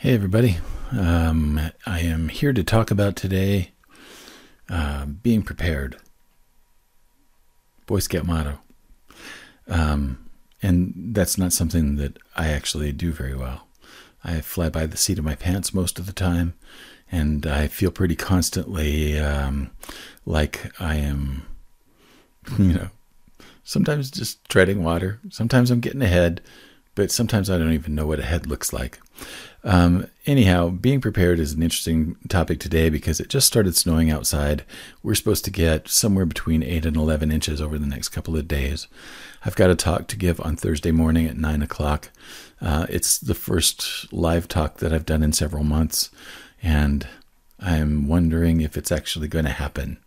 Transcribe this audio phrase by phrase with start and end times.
[0.00, 0.58] Hey, everybody.
[0.92, 3.70] Um, I am here to talk about today
[4.68, 5.96] uh, being prepared.
[7.86, 8.58] Boy Scout motto.
[9.66, 10.28] Um,
[10.62, 13.66] and that's not something that I actually do very well.
[14.22, 16.52] I fly by the seat of my pants most of the time,
[17.10, 19.70] and I feel pretty constantly um,
[20.26, 21.46] like I am,
[22.58, 22.88] you know,
[23.62, 25.20] sometimes just treading water.
[25.30, 26.42] Sometimes I'm getting ahead,
[26.94, 29.00] but sometimes I don't even know what ahead looks like.
[29.64, 34.64] Um, anyhow, being prepared is an interesting topic today because it just started snowing outside.
[35.02, 38.46] We're supposed to get somewhere between 8 and 11 inches over the next couple of
[38.46, 38.86] days.
[39.44, 42.10] I've got a talk to give on Thursday morning at 9 o'clock.
[42.60, 46.10] Uh, it's the first live talk that I've done in several months,
[46.62, 47.06] and
[47.58, 49.98] I'm wondering if it's actually going to happen.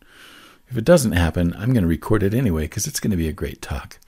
[0.70, 3.30] If it doesn't happen, I'm going to record it anyway because it's going to be
[3.30, 4.00] a great talk.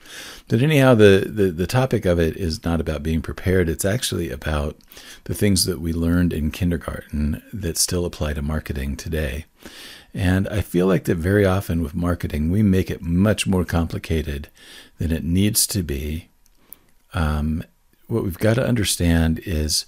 [0.48, 3.68] But anyhow, the, the, the topic of it is not about being prepared.
[3.68, 4.76] It's actually about
[5.24, 9.46] the things that we learned in kindergarten that still apply to marketing today.
[10.12, 14.48] And I feel like that very often with marketing, we make it much more complicated
[14.98, 16.28] than it needs to be.
[17.14, 17.64] Um,
[18.06, 19.86] what we've got to understand is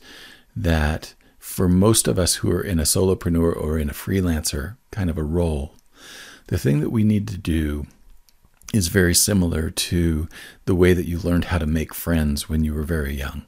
[0.57, 5.11] that for most of us who are in a solopreneur or in a freelancer kind
[5.11, 5.75] of a role,
[6.53, 7.86] the thing that we need to do
[8.75, 10.28] is very similar to
[10.67, 13.47] the way that you learned how to make friends when you were very young.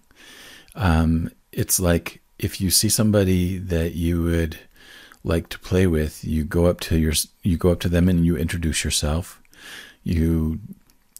[0.74, 4.58] Um, it's like if you see somebody that you would
[5.22, 8.24] like to play with, you go up to your you go up to them and
[8.24, 9.42] you introduce yourself.
[10.02, 10.60] You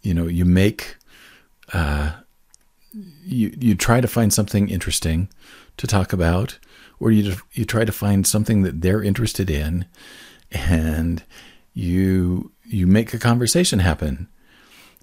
[0.02, 0.96] you know you make
[1.74, 2.12] uh,
[3.27, 5.28] you you try to find something interesting
[5.77, 6.58] to talk about,
[6.98, 9.84] or you you try to find something that they're interested in,
[10.50, 11.22] and
[11.75, 14.28] you you make a conversation happen.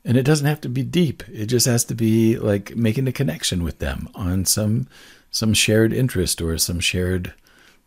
[0.04, 1.22] And it doesn't have to be deep.
[1.32, 4.88] It just has to be like making a connection with them on some
[5.30, 7.34] some shared interest or some shared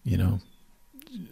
[0.04, 0.40] you know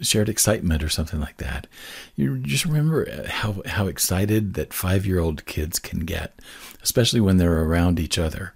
[0.00, 1.68] shared excitement or something like that.
[2.16, 6.34] You just remember how how excited that 5-year-old kids can get
[6.82, 8.52] especially when they're around each other.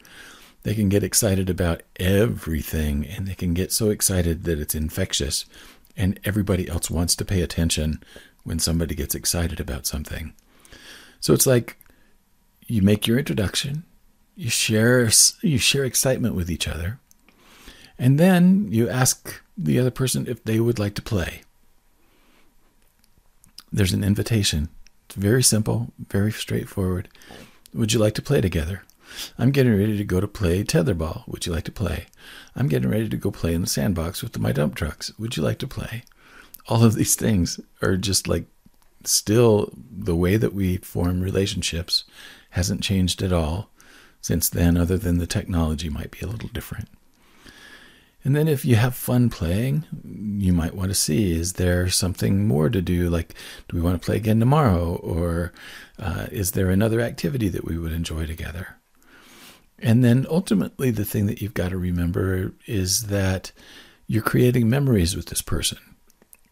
[0.65, 5.45] They can get excited about everything and they can get so excited that it's infectious
[5.97, 8.03] and everybody else wants to pay attention
[8.47, 10.33] when somebody gets excited about something.
[11.19, 11.77] So it's like
[12.69, 13.85] you make your introduction,
[14.37, 15.11] you share
[15.43, 17.01] you share excitement with each other,
[17.99, 21.43] and then you ask the other person if they would like to play.
[23.73, 24.69] There's an invitation.
[25.07, 27.09] It's very simple, very straightforward.
[27.75, 28.85] Would you like to play together?
[29.39, 31.27] I'm getting ready to go to play tetherball.
[31.27, 32.07] Would you like to play?
[32.55, 35.13] I'm getting ready to go play in the sandbox with my dump trucks.
[35.19, 36.05] Would you like to play?
[36.69, 38.47] All of these things are just like
[39.05, 42.05] still the way that we form relationships
[42.51, 43.71] hasn't changed at all
[44.21, 46.89] since then, other than the technology might be a little different.
[48.25, 52.49] And then, if you have fun playing, you might want to see is there something
[52.49, 53.09] more to do?
[53.09, 53.35] Like,
[53.69, 54.97] do we want to play again tomorrow?
[54.97, 55.53] Or
[55.97, 58.79] uh, is there another activity that we would enjoy together?
[59.79, 63.53] And then ultimately, the thing that you've got to remember is that
[64.09, 65.79] you're creating memories with this person.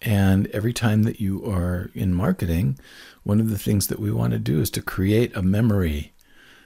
[0.05, 2.79] And every time that you are in marketing,
[3.23, 6.13] one of the things that we want to do is to create a memory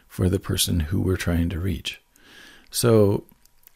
[0.08, 2.00] for the person who we're trying to reach.
[2.70, 3.24] So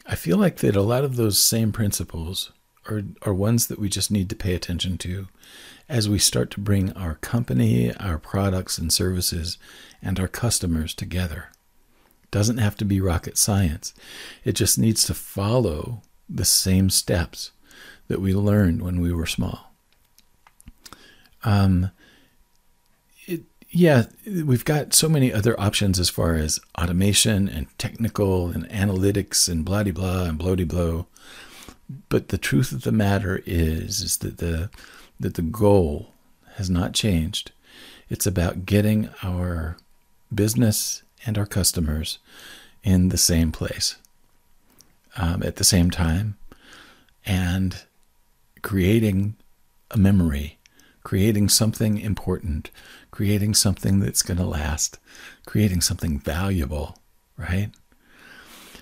[0.05, 2.51] I feel like that a lot of those same principles
[2.89, 5.27] are, are ones that we just need to pay attention to
[5.87, 9.57] as we start to bring our company, our products and services,
[10.01, 11.49] and our customers together.
[12.31, 13.93] Doesn't have to be rocket science.
[14.43, 17.51] It just needs to follow the same steps
[18.07, 19.73] that we learned when we were small.
[21.43, 21.91] Um,
[23.25, 28.67] it, yeah, we've got so many other options as far as automation and technical and
[28.69, 31.07] analytics and blah blah and bloody blow.
[32.09, 34.69] But the truth of the matter is, is that the
[35.19, 36.11] that the goal
[36.55, 37.51] has not changed.
[38.09, 39.77] It's about getting our
[40.33, 42.19] business and our customers
[42.83, 43.95] in the same place
[45.17, 46.37] um, at the same time,
[47.25, 47.83] and
[48.63, 49.35] creating
[49.91, 50.57] a memory,
[51.03, 52.71] creating something important,
[53.11, 54.97] creating something that's going to last,
[55.45, 56.97] creating something valuable,
[57.37, 57.69] right?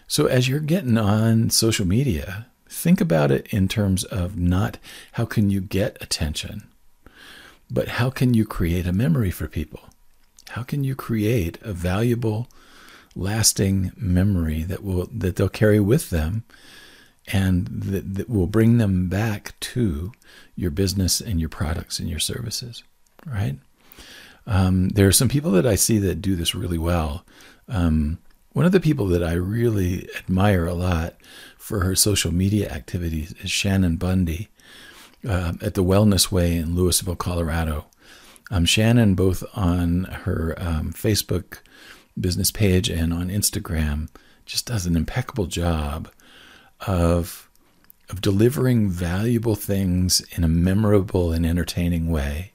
[0.07, 4.77] So as you're getting on social media, think about it in terms of not
[5.13, 6.69] how can you get attention,
[7.69, 9.89] but how can you create a memory for people?
[10.49, 12.47] How can you create a valuable,
[13.15, 16.43] lasting memory that will that they'll carry with them
[17.31, 20.11] and that, that will bring them back to
[20.55, 22.83] your business and your products and your services,
[23.25, 23.57] right?
[24.47, 27.25] Um, there are some people that I see that do this really well.
[27.67, 28.17] Um,
[28.53, 31.15] one of the people that I really admire a lot
[31.57, 34.49] for her social media activities is Shannon Bundy
[35.27, 37.85] uh, at the Wellness Way in Louisville, Colorado.
[38.49, 41.59] Um, Shannon, both on her um, Facebook
[42.19, 44.09] business page and on Instagram,
[44.45, 46.09] just does an impeccable job
[46.87, 47.49] of
[48.09, 52.51] of delivering valuable things in a memorable and entertaining way.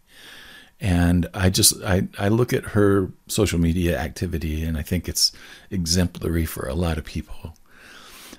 [0.78, 5.32] And I just I, I look at her social media activity and I think it's
[5.70, 7.55] exemplary for a lot of people.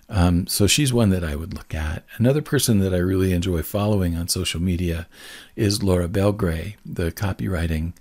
[0.10, 2.06] Um, so she's one that I would look at.
[2.18, 5.08] Another person that I really enjoy following on social media
[5.56, 7.94] is Laura Belgray, the copywriting,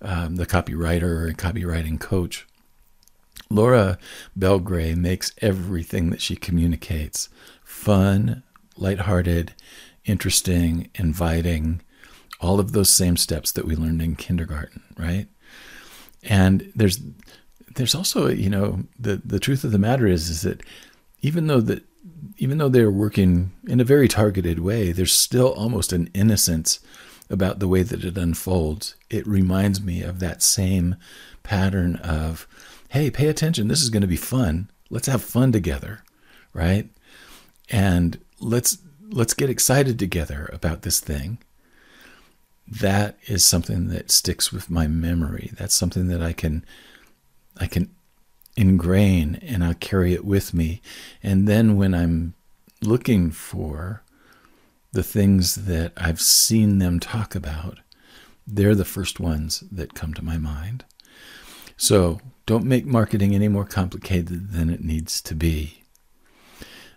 [0.00, 2.46] um, the copywriter and copywriting coach.
[3.50, 3.98] Laura
[4.38, 7.28] Belgray makes everything that she communicates
[7.64, 8.42] fun,
[8.76, 9.54] lighthearted,
[10.04, 11.80] interesting, inviting,
[12.40, 15.28] all of those same steps that we learned in kindergarten, right?
[16.22, 17.00] And there's
[17.74, 20.62] there's also, you know, the the truth of the matter is is that
[21.20, 21.84] even though that
[22.36, 26.80] even though they're working in a very targeted way, there's still almost an innocence
[27.30, 28.94] about the way that it unfolds.
[29.08, 30.96] It reminds me of that same
[31.42, 32.46] pattern of,
[32.92, 33.68] hey, pay attention.
[33.68, 34.70] This is going to be fun.
[34.90, 36.04] Let's have fun together,
[36.52, 36.90] right?
[37.70, 38.76] And let's
[39.08, 41.38] let's get excited together about this thing.
[42.68, 45.52] That is something that sticks with my memory.
[45.54, 46.66] That's something that I can
[47.56, 47.88] I can
[48.58, 50.82] ingrain and I'll carry it with me.
[51.22, 52.34] And then when I'm
[52.82, 54.02] looking for
[54.92, 57.78] the things that I've seen them talk about,
[58.46, 60.84] they're the first ones that come to my mind.
[61.76, 65.82] So don't make marketing any more complicated than it needs to be.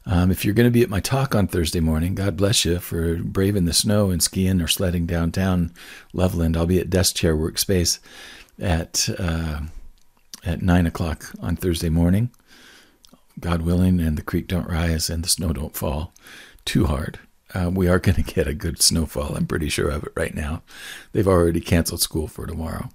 [0.07, 2.77] Um, if you're going to be at my talk on Thursday morning, God bless you
[2.79, 5.73] for braving the snow and skiing or sledding downtown
[6.13, 6.55] Loveland.
[6.55, 7.99] I'll be at Desk Chair Workspace
[8.59, 9.61] at uh,
[10.45, 12.29] at nine o'clock on Thursday morning.
[13.39, 16.13] God willing, and the creek don't rise and the snow don't fall
[16.65, 17.19] too hard.
[17.53, 19.35] Uh, we are going to get a good snowfall.
[19.35, 20.61] I'm pretty sure of it right now.
[21.11, 22.89] They've already canceled school for tomorrow.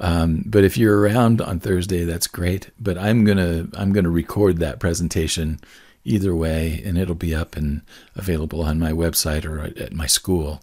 [0.00, 2.70] Um, but if you're around on Thursday, that's great.
[2.78, 5.60] But I'm gonna I'm gonna record that presentation
[6.04, 7.82] either way, and it'll be up and
[8.14, 10.62] available on my website or at my school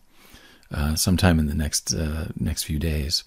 [0.74, 3.24] uh, sometime in the next uh, next few days.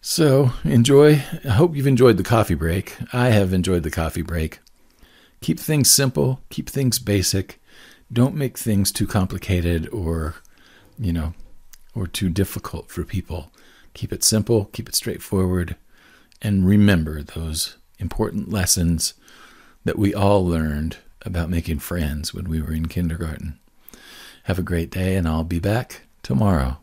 [0.00, 1.22] So enjoy.
[1.44, 2.96] I hope you've enjoyed the coffee break.
[3.12, 4.60] I have enjoyed the coffee break.
[5.40, 6.40] Keep things simple.
[6.50, 7.60] Keep things basic.
[8.12, 10.36] Don't make things too complicated or,
[10.98, 11.34] you know,
[11.94, 13.52] or too difficult for people.
[13.94, 14.66] Keep it simple.
[14.66, 15.76] Keep it straightforward,
[16.40, 19.14] and remember those important lessons
[19.84, 23.58] that we all learned about making friends when we were in kindergarten.
[24.44, 26.78] Have a great day, and I'll be back tomorrow.